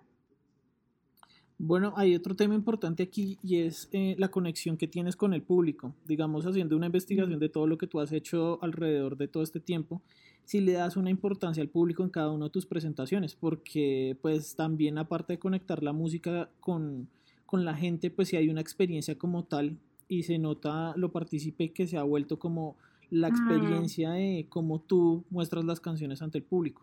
Bueno, 1.64 1.94
hay 1.96 2.16
otro 2.16 2.34
tema 2.34 2.56
importante 2.56 3.04
aquí 3.04 3.38
y 3.40 3.58
es 3.58 3.88
eh, 3.92 4.16
la 4.18 4.32
conexión 4.32 4.76
que 4.76 4.88
tienes 4.88 5.14
con 5.14 5.32
el 5.32 5.42
público. 5.42 5.94
Digamos, 6.04 6.44
haciendo 6.44 6.76
una 6.76 6.86
investigación 6.86 7.38
de 7.38 7.48
todo 7.48 7.68
lo 7.68 7.78
que 7.78 7.86
tú 7.86 8.00
has 8.00 8.10
hecho 8.10 8.58
alrededor 8.62 9.16
de 9.16 9.28
todo 9.28 9.44
este 9.44 9.60
tiempo, 9.60 10.02
si 10.44 10.60
le 10.60 10.72
das 10.72 10.96
una 10.96 11.10
importancia 11.10 11.62
al 11.62 11.68
público 11.68 12.02
en 12.02 12.10
cada 12.10 12.32
una 12.32 12.46
de 12.46 12.50
tus 12.50 12.66
presentaciones, 12.66 13.36
porque 13.36 14.16
pues 14.20 14.56
también 14.56 14.98
aparte 14.98 15.34
de 15.34 15.38
conectar 15.38 15.84
la 15.84 15.92
música 15.92 16.50
con, 16.58 17.08
con 17.46 17.64
la 17.64 17.74
gente, 17.74 18.10
pues 18.10 18.26
si 18.28 18.36
hay 18.36 18.48
una 18.48 18.60
experiencia 18.60 19.16
como 19.16 19.44
tal 19.44 19.76
y 20.08 20.24
se 20.24 20.38
nota 20.38 20.94
lo 20.96 21.12
partícipe 21.12 21.72
que 21.72 21.86
se 21.86 21.96
ha 21.96 22.02
vuelto 22.02 22.40
como 22.40 22.76
la 23.12 23.28
experiencia 23.28 24.12
de 24.12 24.46
cómo 24.48 24.80
tú 24.80 25.26
muestras 25.28 25.66
las 25.66 25.80
canciones 25.80 26.22
ante 26.22 26.38
el 26.38 26.44
público. 26.44 26.82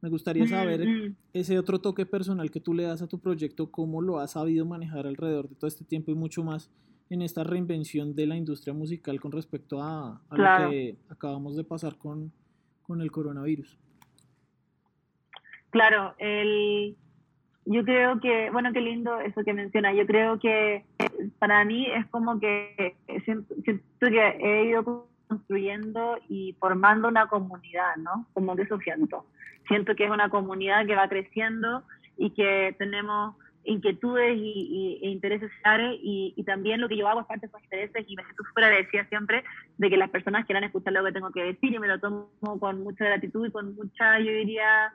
Me 0.00 0.08
gustaría 0.08 0.44
saber 0.46 1.14
ese 1.32 1.56
otro 1.56 1.80
toque 1.80 2.04
personal 2.04 2.50
que 2.50 2.58
tú 2.58 2.74
le 2.74 2.82
das 2.82 3.00
a 3.00 3.06
tu 3.06 3.20
proyecto, 3.20 3.70
cómo 3.70 4.02
lo 4.02 4.18
has 4.18 4.32
sabido 4.32 4.66
manejar 4.66 5.06
alrededor 5.06 5.48
de 5.48 5.54
todo 5.54 5.68
este 5.68 5.84
tiempo 5.84 6.10
y 6.10 6.16
mucho 6.16 6.42
más 6.42 6.68
en 7.10 7.22
esta 7.22 7.44
reinvención 7.44 8.16
de 8.16 8.26
la 8.26 8.36
industria 8.36 8.74
musical 8.74 9.20
con 9.20 9.30
respecto 9.30 9.80
a, 9.80 10.20
lo 10.30 10.70
que 10.70 10.96
acabamos 11.08 11.56
de 11.56 11.62
pasar 11.62 11.96
con, 11.96 12.32
con 12.82 13.00
el 13.00 13.12
coronavirus. 13.12 13.78
Claro, 15.70 16.14
el, 16.18 16.96
yo 17.66 17.84
creo 17.84 18.18
que, 18.18 18.50
bueno, 18.50 18.72
qué 18.72 18.80
lindo 18.80 19.20
eso 19.20 19.42
que 19.44 19.54
menciona. 19.54 19.94
Yo 19.94 20.06
creo 20.06 20.40
que 20.40 20.84
para 21.38 21.64
mí 21.64 21.86
es 21.86 22.04
como 22.06 22.40
que 22.40 22.96
siento, 23.24 23.54
siento 23.62 23.82
que 24.00 24.28
he 24.40 24.70
ido 24.70 25.07
construyendo 25.28 26.18
y 26.28 26.56
formando 26.58 27.08
una 27.08 27.28
comunidad, 27.28 27.96
¿no? 27.96 28.26
Como 28.32 28.56
que 28.56 28.62
eso 28.62 28.78
siento 28.78 29.24
siento 29.68 29.94
que 29.94 30.04
es 30.04 30.10
una 30.10 30.30
comunidad 30.30 30.86
que 30.86 30.96
va 30.96 31.08
creciendo 31.08 31.84
y 32.16 32.30
que 32.30 32.74
tenemos 32.78 33.36
inquietudes 33.64 34.36
y, 34.36 34.98
e 35.02 35.10
intereses 35.10 35.50
y, 36.02 36.32
y, 36.34 36.42
también 36.44 36.80
lo 36.80 36.88
que 36.88 36.96
yo 36.96 37.06
hago 37.06 37.20
es 37.20 37.26
parte 37.26 37.46
de 37.46 37.48
esos 37.48 37.62
intereses 37.62 38.04
y 38.08 38.16
me 38.16 38.24
siento 38.24 38.44
súper 38.44 38.64
agradecida 38.64 39.04
siempre 39.08 39.44
de 39.76 39.90
que 39.90 39.98
las 39.98 40.08
personas 40.08 40.46
quieran 40.46 40.64
escuchar 40.64 40.94
lo 40.94 41.04
que 41.04 41.12
tengo 41.12 41.30
que 41.30 41.44
decir 41.44 41.74
y 41.74 41.78
me 41.78 41.86
lo 41.86 42.00
tomo 42.00 42.30
con 42.58 42.82
mucha 42.82 43.04
gratitud 43.04 43.46
y 43.46 43.50
con 43.50 43.74
mucha, 43.74 44.18
yo 44.20 44.32
diría, 44.32 44.94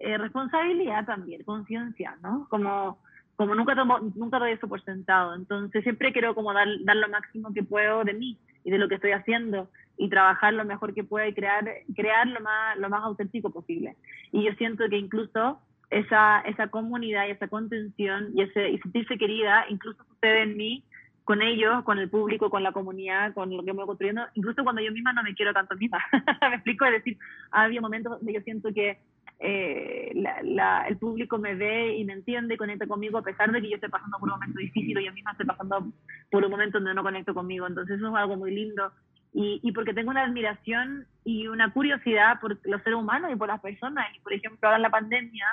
eh, 0.00 0.18
responsabilidad 0.18 1.06
también, 1.06 1.44
conciencia, 1.44 2.18
¿no? 2.20 2.48
Como, 2.50 2.98
como 3.36 3.54
nunca 3.54 3.76
tomo, 3.76 4.00
nunca 4.16 4.40
doy 4.40 4.52
eso 4.52 4.66
por 4.66 4.82
sentado, 4.82 5.36
entonces 5.36 5.84
siempre 5.84 6.12
quiero 6.12 6.34
como 6.34 6.52
dar, 6.52 6.66
dar 6.80 6.96
lo 6.96 7.08
máximo 7.08 7.54
que 7.54 7.62
puedo 7.62 8.02
de 8.02 8.14
mí 8.14 8.36
y 8.64 8.70
de 8.70 8.78
lo 8.78 8.88
que 8.88 8.96
estoy 8.96 9.12
haciendo 9.12 9.70
y 9.96 10.08
trabajar 10.08 10.54
lo 10.54 10.64
mejor 10.64 10.94
que 10.94 11.04
pueda 11.04 11.26
y 11.26 11.34
crear, 11.34 11.64
crear 11.94 12.26
lo, 12.28 12.40
más, 12.40 12.78
lo 12.78 12.88
más 12.88 13.02
auténtico 13.02 13.50
posible. 13.50 13.96
Y 14.32 14.44
yo 14.44 14.52
siento 14.54 14.88
que 14.88 14.96
incluso 14.96 15.60
esa, 15.90 16.40
esa 16.40 16.68
comunidad 16.68 17.26
y 17.26 17.32
esa 17.32 17.48
contención 17.48 18.30
y, 18.34 18.42
ese, 18.42 18.70
y 18.70 18.78
sentirse 18.78 19.18
querida 19.18 19.64
incluso 19.68 20.04
sucede 20.04 20.42
en 20.42 20.56
mí 20.56 20.84
con 21.24 21.42
ellos, 21.42 21.84
con 21.84 21.98
el 21.98 22.08
público, 22.08 22.48
con 22.48 22.62
la 22.62 22.72
comunidad, 22.72 23.34
con 23.34 23.54
lo 23.54 23.62
que 23.62 23.72
me 23.72 23.78
voy 23.80 23.86
construyendo, 23.86 24.22
incluso 24.32 24.64
cuando 24.64 24.80
yo 24.80 24.90
misma 24.92 25.12
no 25.12 25.22
me 25.22 25.34
quiero 25.34 25.52
tanto 25.52 25.76
misma. 25.76 25.98
me 26.48 26.54
explico, 26.54 26.86
es 26.86 26.92
decir, 26.92 27.18
había 27.50 27.82
momentos 27.82 28.12
donde 28.12 28.32
yo 28.32 28.40
siento 28.40 28.72
que 28.72 28.98
eh, 29.40 30.12
la, 30.14 30.86
el 30.88 30.96
público 30.96 31.38
me 31.38 31.54
ve 31.54 31.96
y 31.96 32.04
me 32.04 32.12
entiende 32.12 32.54
y 32.54 32.56
conecta 32.56 32.86
conmigo 32.86 33.18
a 33.18 33.22
pesar 33.22 33.52
de 33.52 33.60
que 33.60 33.70
yo 33.70 33.76
esté 33.76 33.88
pasando 33.88 34.18
por 34.18 34.28
un 34.28 34.34
momento 34.34 34.58
difícil 34.58 34.98
o 34.98 35.00
yo 35.00 35.12
misma 35.12 35.32
esté 35.32 35.44
pasando 35.44 35.92
por 36.30 36.44
un 36.44 36.50
momento 36.50 36.78
donde 36.78 36.94
no 36.94 37.02
conecto 37.02 37.34
conmigo. 37.34 37.66
Entonces 37.66 37.98
eso 37.98 38.08
es 38.08 38.14
algo 38.14 38.36
muy 38.36 38.52
lindo 38.52 38.92
y, 39.32 39.60
y, 39.62 39.72
porque 39.72 39.94
tengo 39.94 40.10
una 40.10 40.24
admiración 40.24 41.06
y 41.24 41.46
una 41.46 41.72
curiosidad 41.72 42.40
por 42.40 42.58
los 42.66 42.82
seres 42.82 42.98
humanos 42.98 43.30
y 43.32 43.36
por 43.36 43.48
las 43.48 43.60
personas. 43.60 44.06
Y 44.16 44.20
por 44.20 44.32
ejemplo, 44.32 44.58
ahora 44.62 44.76
en 44.76 44.82
la 44.82 44.90
pandemia 44.90 45.46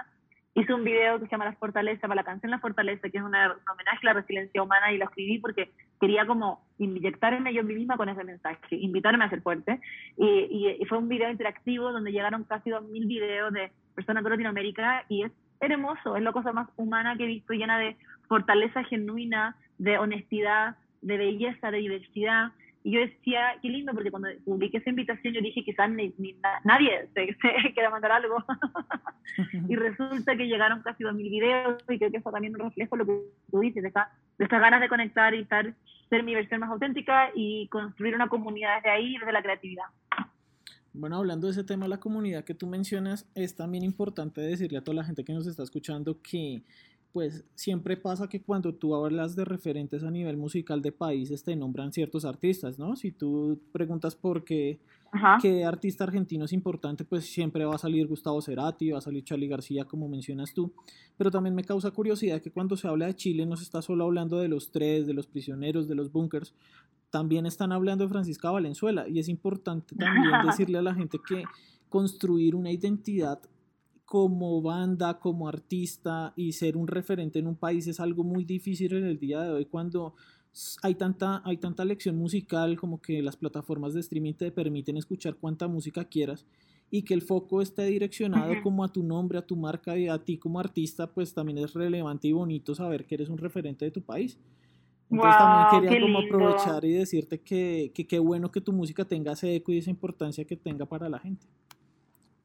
hice 0.56 0.74
un 0.74 0.86
video 0.86 1.20
que 1.20 1.26
se 1.26 1.32
llama 1.32 1.46
La 1.46 1.54
Fortaleza, 1.54 2.08
para 2.08 2.16
la 2.16 2.24
canción 2.24 2.50
La 2.50 2.60
Fortaleza, 2.60 3.10
que 3.10 3.18
es 3.18 3.24
una, 3.24 3.52
un 3.52 3.70
homenaje 3.70 4.00
a 4.02 4.06
la 4.06 4.14
resiliencia 4.14 4.64
humana 4.64 4.92
y 4.92 4.98
lo 4.98 5.06
escribí 5.06 5.38
porque 5.40 5.72
quería 6.00 6.26
como 6.26 6.64
inyectarme 6.80 7.54
yo 7.54 7.64
misma 7.64 7.98
con 7.98 8.08
ese 8.08 8.24
mensaje, 8.24 8.76
invitarme 8.78 9.26
a 9.26 9.30
ser 9.30 9.42
fuerte. 9.42 9.80
Y, 10.18 10.78
y, 10.80 10.86
fue 10.86 10.98
un 10.98 11.10
video 11.10 11.30
interactivo 11.30 11.92
donde 11.92 12.12
llegaron 12.12 12.46
casi 12.46 12.70
2.000 12.70 13.08
videos 13.08 13.54
de 13.54 13.72
personas 13.94 14.24
de 14.24 14.30
Latinoamérica 14.30 15.06
y 15.10 15.24
es 15.24 15.32
hermoso, 15.60 16.16
es 16.16 16.24
la 16.24 16.32
cosa 16.32 16.54
más 16.54 16.70
humana 16.78 17.16
que 17.18 17.24
he 17.24 17.28
visto, 17.28 17.54
llena 17.54 17.78
de 17.78 17.98
fortaleza 18.28 18.84
genuina, 18.86 19.58
de 19.78 19.98
honestidad, 19.98 20.78
de 21.02 21.18
belleza, 21.18 21.70
de 21.70 21.78
diversidad. 21.78 22.52
Y 22.86 22.92
yo 22.92 23.00
decía, 23.00 23.58
qué 23.64 23.70
lindo, 23.70 23.94
porque 23.94 24.12
cuando 24.12 24.30
publiqué 24.46 24.78
esa 24.78 24.92
invitación 24.92 25.34
yo 25.34 25.42
dije, 25.42 25.64
quizás 25.64 25.90
ni, 25.90 26.14
nadie 26.64 27.10
se, 27.16 27.26
se 27.64 27.74
quiera 27.74 27.90
mandar 27.90 28.12
algo. 28.12 28.38
y 29.68 29.76
resulta 29.76 30.38
que 30.38 30.46
llegaron 30.46 30.84
casi 30.84 31.04
2.000 31.04 31.16
videos 31.32 31.84
y 31.90 31.98
creo 31.98 32.12
que 32.12 32.18
eso 32.18 32.32
también 32.32 32.54
un 32.54 32.60
reflejo 32.60 32.96
lo 32.96 33.08
que 33.08 33.22
tú 33.50 33.60
dices, 33.60 33.82
de, 33.82 33.88
esta, 33.88 34.12
de 34.38 34.44
estas 34.44 34.62
ganas 34.62 34.82
de 34.82 34.88
conectar 34.88 35.34
y 35.34 35.40
estar, 35.40 35.74
ser 36.12 36.22
mi 36.22 36.36
versión 36.36 36.60
más 36.60 36.70
auténtica 36.70 37.32
y 37.34 37.68
construir 37.70 38.14
una 38.14 38.30
comunidad 38.30 38.76
desde 38.76 38.92
ahí, 38.92 39.18
desde 39.18 39.32
la 39.32 39.42
creatividad. 39.42 39.86
Bueno, 40.94 41.18
hablando 41.18 41.48
de 41.48 41.54
ese 41.54 41.64
tema, 41.64 41.88
la 41.88 42.00
comunidad 42.00 42.44
que 42.44 42.54
tú 42.54 42.68
mencionas, 42.68 43.28
es 43.34 43.56
también 43.56 43.84
importante 43.84 44.42
decirle 44.42 44.78
a 44.78 44.84
toda 44.84 44.98
la 44.98 45.04
gente 45.04 45.26
que 45.26 45.34
nos 45.34 45.48
está 45.48 45.64
escuchando 45.64 46.22
que 46.22 46.62
pues 47.16 47.46
siempre 47.56 47.96
pasa 47.96 48.28
que 48.28 48.42
cuando 48.42 48.76
tú 48.76 48.94
hablas 48.94 49.38
de 49.38 49.46
referentes 49.46 50.04
a 50.04 50.12
nivel 50.12 50.36
musical 50.36 50.82
de 50.82 50.92
países 50.92 51.46
te 51.46 51.56
nombran 51.56 51.94
ciertos 51.94 52.26
artistas, 52.26 52.78
¿no? 52.78 52.98
Si 52.98 53.14
tú 53.14 53.58
preguntas 53.72 54.18
por 54.18 54.44
qué, 54.44 54.82
qué 55.42 55.64
artista 55.64 56.04
argentino 56.04 56.44
es 56.44 56.52
importante, 56.52 57.06
pues 57.06 57.26
siempre 57.26 57.64
va 57.64 57.76
a 57.76 57.78
salir 57.78 58.06
Gustavo 58.06 58.42
Cerati, 58.42 58.92
va 58.92 58.98
a 58.98 59.02
salir 59.02 59.24
Charlie 59.24 59.48
García, 59.48 59.86
como 59.86 60.10
mencionas 60.10 60.54
tú. 60.54 60.74
Pero 61.16 61.32
también 61.32 61.56
me 61.56 61.64
causa 61.64 61.90
curiosidad 61.92 62.42
que 62.42 62.52
cuando 62.52 62.76
se 62.76 62.90
habla 62.90 63.06
de 63.06 63.16
Chile 63.16 63.46
no 63.46 63.56
se 63.56 63.64
está 63.64 63.82
solo 63.82 64.04
hablando 64.04 64.38
de 64.40 64.50
los 64.50 64.74
tres, 64.74 65.08
de 65.08 65.14
los 65.14 65.26
prisioneros, 65.26 65.88
de 65.88 65.96
los 65.96 66.12
bunkers, 66.12 66.54
también 67.12 67.46
están 67.46 67.72
hablando 67.72 68.04
de 68.04 68.10
Francisca 68.10 68.52
Valenzuela 68.52 69.08
y 69.08 69.20
es 69.20 69.30
importante 69.30 69.96
también 69.96 70.34
decirle 70.46 70.80
a 70.80 70.82
la 70.82 70.94
gente 70.94 71.18
que 71.26 71.46
construir 71.88 72.56
una 72.56 72.74
identidad 72.74 73.40
como 74.16 74.62
banda, 74.62 75.20
como 75.20 75.50
artista 75.50 76.32
y 76.38 76.54
ser 76.54 76.78
un 76.78 76.88
referente 76.88 77.40
en 77.40 77.48
un 77.48 77.58
país 77.58 77.86
es 77.86 78.00
algo 78.00 78.24
muy 78.24 78.46
difícil 78.46 78.94
en 78.94 79.04
el 79.04 79.20
día 79.20 79.42
de 79.42 79.52
hoy 79.52 79.66
cuando 79.66 80.16
hay 80.84 80.96
tanta, 80.96 81.42
hay 81.44 81.58
tanta 81.58 81.84
lección 81.84 82.16
musical 82.16 82.80
como 82.80 83.02
que 83.02 83.22
las 83.22 83.36
plataformas 83.36 83.94
de 83.94 84.00
streaming 84.00 84.32
te 84.36 84.54
permiten 84.54 84.96
escuchar 84.96 85.36
cuánta 85.36 85.68
música 85.68 86.06
quieras 86.06 86.46
y 86.90 87.02
que 87.02 87.14
el 87.14 87.24
foco 87.24 87.62
esté 87.62 87.84
direccionado 87.88 88.54
como 88.64 88.86
a 88.86 88.88
tu 88.88 89.04
nombre, 89.04 89.38
a 89.38 89.46
tu 89.46 89.58
marca 89.58 89.98
y 89.98 90.08
a 90.08 90.18
ti 90.18 90.38
como 90.38 90.62
artista, 90.62 91.12
pues 91.12 91.34
también 91.34 91.58
es 91.58 91.74
relevante 91.74 92.30
y 92.30 92.32
bonito 92.32 92.74
saber 92.74 93.06
que 93.06 93.16
eres 93.16 93.28
un 93.28 93.38
referente 93.38 93.84
de 93.84 93.92
tu 93.92 94.02
país. 94.02 94.40
Entonces 95.12 95.38
también 95.38 95.90
quería 95.90 96.02
como 96.02 96.20
aprovechar 96.20 96.86
y 96.86 96.94
decirte 96.94 97.42
que 97.42 97.92
qué 97.94 98.20
bueno 98.20 98.50
que 98.50 98.62
tu 98.62 98.72
música 98.72 99.04
tenga 99.04 99.34
ese 99.34 99.54
eco 99.58 99.74
y 99.74 99.80
esa 99.80 99.90
importancia 99.90 100.46
que 100.46 100.56
tenga 100.56 100.86
para 100.86 101.10
la 101.10 101.20
gente. 101.20 101.46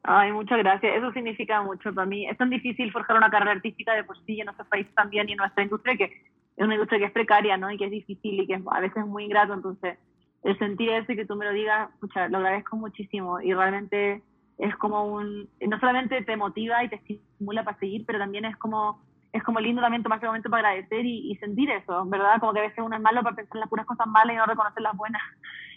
Ay, 0.03 0.33
muchas 0.33 0.59
gracias. 0.59 0.97
Eso 0.97 1.13
significa 1.13 1.63
mucho 1.63 1.93
para 1.95 2.07
mí. 2.07 2.27
Es 2.27 2.37
tan 2.39 2.51
difícil 2.51 2.91
forjar 2.91 3.17
una 3.17 3.31
carrera 3.31 3.53
artística 3.53 3.93
de 3.95 4.05
por 4.05 4.19
sí 4.25 4.41
en 4.41 4.47
nuestro 4.47 4.65
país 4.67 4.87
también 4.95 5.29
y 5.29 5.33
en 5.33 5.39
nuestra 5.39 5.63
industria, 5.63 5.97
que 5.97 6.05
es 6.05 6.65
una 6.65 6.75
industria 6.75 7.01
que 7.01 7.05
es 7.07 7.13
precaria, 7.13 7.57
¿no? 7.57 7.71
Y 7.71 7.77
que 7.77 7.85
es 7.85 7.91
difícil 7.91 8.41
y 8.41 8.47
que 8.47 8.61
a 8.71 8.81
veces 8.81 8.97
es 8.97 9.07
muy 9.07 9.25
ingrato. 9.25 9.53
Entonces, 9.53 9.99
el 10.43 10.59
sentir 10.59 10.91
eso 10.91 11.13
y 11.13 11.17
que 11.17 11.27
tú 11.27 11.37
me 11.37 11.45
lo 11.45 11.53
digas, 11.53 11.91
pucha, 12.01 12.29
lo 12.29 12.39
agradezco 12.39 12.77
muchísimo. 12.77 13.41
Y 13.41 13.53
realmente 13.53 14.23
es 14.59 14.75
como 14.77 15.05
un. 15.05 15.49
No 15.61 15.81
solamente 15.81 16.23
te 16.23 16.37
motiva 16.37 16.83
y 16.83 16.89
te 16.89 16.97
estimula 16.97 17.63
para 17.65 17.79
seguir, 17.79 18.05
pero 18.07 18.19
también 18.19 18.47
es 18.47 18.57
como. 18.57 19.03
Es 19.33 19.45
como 19.45 19.61
lindo 19.61 19.81
también 19.81 20.03
tomar 20.03 20.19
ese 20.19 20.27
momento 20.27 20.51
para 20.51 20.71
agradecer 20.71 21.07
y, 21.07 21.31
y 21.31 21.37
sentir 21.37 21.71
eso, 21.71 22.05
¿verdad? 22.07 22.41
Como 22.41 22.53
que 22.53 22.59
a 22.59 22.63
veces 22.63 22.83
uno 22.85 22.97
es 22.97 23.03
malo 23.03 23.23
para 23.23 23.37
pensar 23.37 23.59
en 23.59 23.61
las 23.61 23.69
puras 23.69 23.87
cosas 23.87 24.09
malas 24.09 24.35
y 24.35 24.37
no 24.37 24.47
reconocer 24.47 24.83
las 24.83 24.97
buenas. 24.97 25.23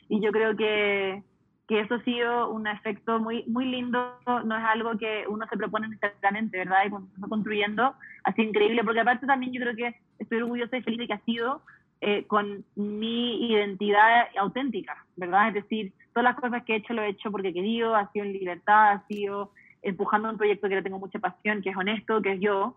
Y 0.09 0.19
yo 0.19 0.31
creo 0.31 0.55
que 0.57 1.23
que 1.67 1.79
eso 1.79 1.95
ha 1.95 2.03
sido 2.03 2.49
un 2.49 2.67
efecto 2.67 3.19
muy, 3.19 3.43
muy 3.47 3.65
lindo, 3.65 4.19
no 4.25 4.57
es 4.57 4.63
algo 4.65 4.97
que 4.97 5.25
uno 5.27 5.45
se 5.49 5.57
propone 5.57 5.87
necesariamente, 5.87 6.57
¿verdad? 6.57 6.85
Y 6.85 6.89
cuando 6.89 7.07
se 7.09 7.15
está 7.15 7.27
construyendo, 7.27 7.95
así 8.23 8.41
increíble, 8.41 8.83
porque 8.83 8.99
aparte 8.99 9.25
también 9.25 9.53
yo 9.53 9.61
creo 9.61 9.75
que 9.75 9.95
estoy 10.19 10.39
orgullosa 10.39 10.77
y 10.77 10.83
feliz 10.83 10.99
de 10.99 11.07
que 11.07 11.13
ha 11.13 11.21
sido 11.21 11.61
eh, 12.01 12.25
con 12.27 12.65
mi 12.75 13.49
identidad 13.49 14.27
auténtica, 14.37 15.05
¿verdad? 15.15 15.49
Es 15.49 15.53
decir, 15.53 15.93
todas 16.13 16.25
las 16.25 16.35
cosas 16.35 16.63
que 16.63 16.73
he 16.73 16.77
hecho 16.77 16.93
lo 16.93 17.01
he 17.01 17.09
hecho 17.09 17.31
porque 17.31 17.49
he 17.49 17.53
querido, 17.53 17.95
ha 17.95 18.11
sido 18.11 18.25
en 18.25 18.33
libertad, 18.33 18.91
ha 18.91 19.07
sido 19.07 19.51
empujando 19.81 20.29
un 20.29 20.37
proyecto 20.37 20.67
que 20.67 20.75
le 20.75 20.81
tengo 20.81 20.99
mucha 20.99 21.19
pasión, 21.19 21.61
que 21.61 21.69
es 21.69 21.77
honesto, 21.77 22.21
que 22.21 22.33
es 22.33 22.39
yo. 22.41 22.75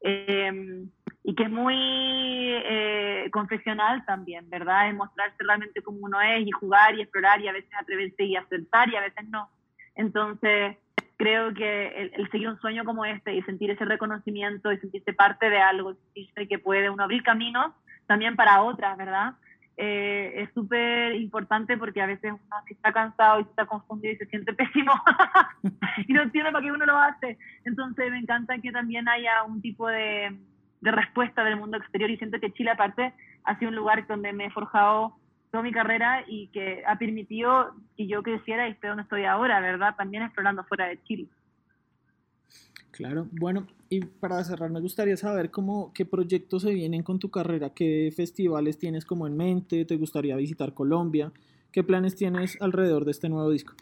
Eh, 0.00 0.86
y 1.24 1.34
que 1.34 1.44
es 1.44 1.50
muy 1.50 1.74
eh, 1.76 3.28
confesional 3.32 4.04
también, 4.06 4.48
¿verdad? 4.48 4.88
Es 4.88 4.94
mostrarse 4.94 5.36
realmente 5.40 5.82
como 5.82 5.98
uno 6.00 6.20
es 6.20 6.46
y 6.46 6.50
jugar 6.50 6.94
y 6.94 7.02
explorar 7.02 7.40
y 7.40 7.48
a 7.48 7.52
veces 7.52 7.70
atreverse 7.78 8.24
y 8.24 8.36
aceptar 8.36 8.88
y 8.88 8.96
a 8.96 9.00
veces 9.00 9.28
no. 9.28 9.50
Entonces, 9.94 10.76
creo 11.16 11.52
que 11.52 12.10
el, 12.14 12.30
seguir 12.30 12.48
un 12.48 12.60
sueño 12.60 12.84
como 12.84 13.04
este 13.04 13.34
y 13.34 13.42
sentir 13.42 13.70
ese 13.70 13.84
reconocimiento 13.84 14.72
y 14.72 14.78
sentirse 14.78 15.12
parte 15.12 15.50
de 15.50 15.58
algo, 15.58 15.94
sentirse 15.94 16.48
que 16.48 16.58
puede 16.58 16.88
uno 16.88 17.02
abrir 17.02 17.22
caminos 17.22 17.72
también 18.06 18.36
para 18.36 18.62
otras, 18.62 18.96
¿verdad? 18.96 19.34
Eh, 19.76 20.42
es 20.42 20.52
súper 20.54 21.14
importante 21.14 21.76
porque 21.76 22.02
a 22.02 22.06
veces 22.06 22.32
uno 22.32 22.56
si 22.66 22.74
está 22.74 22.92
cansado 22.92 23.40
y 23.40 23.42
está 23.42 23.66
confundido 23.66 24.14
y 24.14 24.16
se 24.16 24.26
siente 24.26 24.52
pésimo 24.54 24.92
y 26.06 26.12
no 26.12 26.22
entiende 26.22 26.50
para 26.52 26.64
qué 26.64 26.72
uno 26.72 26.86
lo 26.86 26.96
hace. 26.96 27.38
Entonces 27.64 28.10
me 28.10 28.18
encanta 28.18 28.58
que 28.58 28.72
también 28.72 29.08
haya 29.08 29.42
un 29.44 29.60
tipo 29.60 29.88
de, 29.88 30.36
de 30.80 30.90
respuesta 30.92 31.44
del 31.44 31.56
mundo 31.56 31.76
exterior 31.76 32.10
y 32.10 32.16
siento 32.16 32.38
que 32.40 32.52
Chile 32.52 32.70
aparte 32.70 33.12
ha 33.44 33.58
sido 33.58 33.70
un 33.70 33.76
lugar 33.76 34.06
donde 34.06 34.32
me 34.32 34.46
he 34.46 34.50
forjado 34.50 35.14
toda 35.50 35.62
mi 35.62 35.72
carrera 35.72 36.24
y 36.26 36.48
que 36.48 36.82
ha 36.86 36.98
permitido 36.98 37.74
que 37.96 38.06
yo 38.06 38.22
creciera 38.22 38.68
y 38.68 38.72
esté 38.72 38.88
donde 38.88 39.02
estoy 39.02 39.24
ahora, 39.24 39.60
¿verdad? 39.60 39.94
También 39.96 40.22
explorando 40.22 40.64
fuera 40.64 40.86
de 40.86 41.02
Chile. 41.04 41.26
Claro, 42.90 43.28
bueno, 43.30 43.66
y 43.88 44.04
para 44.04 44.42
cerrar 44.42 44.70
me 44.70 44.80
gustaría 44.80 45.16
saber 45.16 45.50
cómo, 45.50 45.92
qué 45.94 46.04
proyectos 46.04 46.62
se 46.62 46.72
vienen 46.72 47.02
con 47.02 47.18
tu 47.18 47.30
carrera, 47.30 47.70
qué 47.70 48.12
festivales 48.14 48.78
tienes 48.78 49.04
como 49.04 49.26
en 49.26 49.36
mente, 49.36 49.84
te 49.84 49.96
gustaría 49.96 50.36
visitar 50.36 50.74
Colombia, 50.74 51.30
qué 51.72 51.84
planes 51.84 52.16
tienes 52.16 52.60
alrededor 52.60 53.04
de 53.04 53.12
este 53.12 53.28
nuevo 53.28 53.50
disco. 53.50 53.74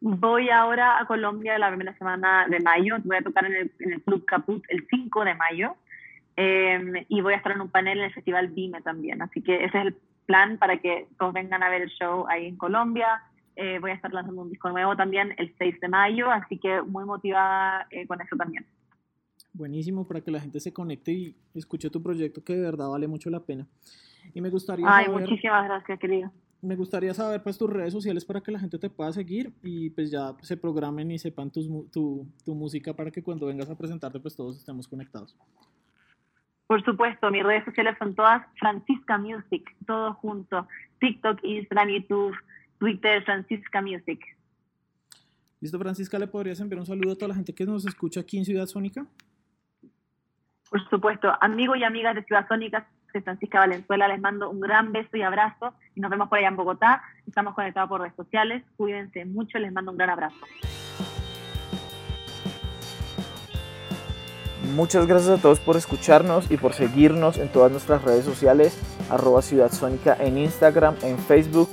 Voy 0.00 0.50
ahora 0.50 0.98
a 0.98 1.06
Colombia 1.06 1.58
la 1.58 1.68
primera 1.68 1.96
semana 1.96 2.46
de 2.48 2.60
mayo, 2.60 2.96
voy 3.04 3.16
a 3.16 3.22
tocar 3.22 3.46
en 3.46 3.54
el, 3.54 3.72
en 3.78 3.92
el 3.92 4.02
Club 4.02 4.24
Caput 4.24 4.62
el 4.68 4.86
5 4.90 5.24
de 5.24 5.34
mayo 5.34 5.76
Em, 6.36 7.04
y 7.08 7.20
voy 7.20 7.34
a 7.34 7.36
estar 7.36 7.52
en 7.52 7.60
un 7.60 7.70
panel 7.70 7.98
en 7.98 8.04
el 8.04 8.14
Festival 8.14 8.48
Vime 8.48 8.82
también. 8.82 9.22
Así 9.22 9.40
que 9.42 9.64
ese 9.64 9.78
es 9.78 9.86
el 9.86 9.96
plan 10.26 10.58
para 10.58 10.78
que 10.78 11.06
todos 11.18 11.32
vengan 11.32 11.62
a 11.62 11.68
ver 11.68 11.82
el 11.82 11.90
show 11.90 12.26
ahí 12.28 12.46
en 12.46 12.56
Colombia. 12.56 13.22
Eh, 13.56 13.78
voy 13.78 13.92
a 13.92 13.94
estar 13.94 14.12
lanzando 14.12 14.42
un 14.42 14.50
disco 14.50 14.70
nuevo 14.70 14.96
también 14.96 15.34
el 15.38 15.54
6 15.58 15.80
de 15.80 15.88
mayo, 15.88 16.30
así 16.30 16.58
que 16.58 16.82
muy 16.82 17.04
motivada 17.04 17.86
eh, 17.90 18.06
con 18.06 18.20
eso 18.20 18.36
también. 18.36 18.66
Buenísimo 19.52 20.08
para 20.08 20.20
que 20.20 20.32
la 20.32 20.40
gente 20.40 20.58
se 20.58 20.72
conecte 20.72 21.12
y 21.12 21.36
escuche 21.54 21.88
tu 21.88 22.02
proyecto 22.02 22.42
que 22.42 22.56
de 22.56 22.62
verdad 22.62 22.88
vale 22.88 23.06
mucho 23.06 23.30
la 23.30 23.38
pena. 23.38 23.68
Y 24.32 24.40
me 24.40 24.50
gustaría 24.50 24.86
Ay, 24.88 25.08
muchísimas 25.08 25.64
gracias, 25.66 26.00
querido. 26.00 26.32
Me 26.60 26.74
gustaría 26.74 27.14
saber 27.14 27.42
pues 27.42 27.58
tus 27.58 27.70
redes 27.70 27.92
sociales 27.92 28.24
para 28.24 28.40
que 28.40 28.50
la 28.50 28.58
gente 28.58 28.78
te 28.78 28.90
pueda 28.90 29.12
seguir 29.12 29.52
y 29.62 29.90
pues 29.90 30.10
ya 30.10 30.34
se 30.40 30.56
programen 30.56 31.10
y 31.10 31.18
sepan 31.18 31.50
tu, 31.50 31.86
tu, 31.92 32.26
tu 32.44 32.54
música 32.54 32.94
para 32.94 33.10
que 33.10 33.22
cuando 33.22 33.46
vengas 33.46 33.68
a 33.68 33.76
presentarte 33.76 34.18
pues 34.18 34.34
todos 34.34 34.56
estemos 34.56 34.88
conectados. 34.88 35.36
Por 36.66 36.82
supuesto, 36.84 37.30
mis 37.30 37.42
redes 37.42 37.64
sociales 37.64 37.96
son 37.98 38.14
todas 38.14 38.42
Francisca 38.58 39.18
Music, 39.18 39.74
todo 39.86 40.14
junto. 40.14 40.66
TikTok, 40.98 41.40
Instagram, 41.42 41.88
YouTube, 41.88 42.36
Twitter, 42.78 43.22
Francisca 43.24 43.82
Music. 43.82 44.20
Listo, 45.60 45.78
Francisca, 45.78 46.18
¿le 46.18 46.26
podrías 46.26 46.60
enviar 46.60 46.80
un 46.80 46.86
saludo 46.86 47.12
a 47.12 47.16
toda 47.16 47.28
la 47.28 47.34
gente 47.34 47.54
que 47.54 47.66
nos 47.66 47.86
escucha 47.86 48.20
aquí 48.20 48.38
en 48.38 48.44
Ciudad 48.44 48.66
Sónica? 48.66 49.06
Por 50.70 50.88
supuesto, 50.88 51.32
amigos 51.40 51.78
y 51.78 51.84
amigas 51.84 52.14
de 52.14 52.24
Ciudad 52.24 52.46
Sónica, 52.48 52.88
de 53.12 53.22
Francisca 53.22 53.60
Valenzuela, 53.60 54.08
les 54.08 54.20
mando 54.20 54.50
un 54.50 54.60
gran 54.60 54.92
beso 54.92 55.16
y 55.16 55.22
abrazo 55.22 55.74
y 55.94 56.00
nos 56.00 56.10
vemos 56.10 56.28
por 56.28 56.38
allá 56.38 56.48
en 56.48 56.56
Bogotá. 56.56 57.02
Estamos 57.26 57.54
conectados 57.54 57.88
por 57.88 58.00
redes 58.00 58.16
sociales. 58.16 58.64
Cuídense 58.76 59.24
mucho, 59.24 59.58
les 59.58 59.72
mando 59.72 59.92
un 59.92 59.98
gran 59.98 60.10
abrazo. 60.10 60.36
Muchas 64.72 65.06
gracias 65.06 65.38
a 65.38 65.42
todos 65.42 65.60
por 65.60 65.76
escucharnos 65.76 66.50
y 66.50 66.56
por 66.56 66.74
seguirnos 66.74 67.38
en 67.38 67.48
todas 67.48 67.70
nuestras 67.70 68.02
redes 68.02 68.24
sociales, 68.24 68.74
arroba 69.10 69.42
Ciudad 69.42 69.70
Sónica 69.70 70.16
en 70.18 70.38
Instagram, 70.38 70.96
en 71.02 71.18
Facebook, 71.18 71.70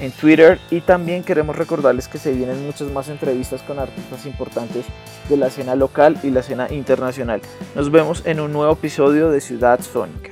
en 0.00 0.10
Twitter 0.10 0.58
y 0.70 0.80
también 0.80 1.22
queremos 1.22 1.56
recordarles 1.56 2.08
que 2.08 2.18
se 2.18 2.32
vienen 2.32 2.66
muchas 2.66 2.90
más 2.90 3.08
entrevistas 3.08 3.62
con 3.62 3.78
artistas 3.78 4.26
importantes 4.26 4.84
de 5.28 5.36
la 5.36 5.46
escena 5.46 5.74
local 5.74 6.18
y 6.22 6.30
la 6.30 6.40
escena 6.40 6.72
internacional. 6.72 7.40
Nos 7.74 7.90
vemos 7.90 8.22
en 8.26 8.40
un 8.40 8.52
nuevo 8.52 8.72
episodio 8.72 9.30
de 9.30 9.40
Ciudad 9.40 9.80
Sónica. 9.80 10.30